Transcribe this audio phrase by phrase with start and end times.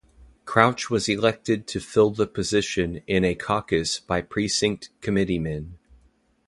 [0.45, 5.77] Crouch was elected to fill the position in a caucus by precinct committeemen.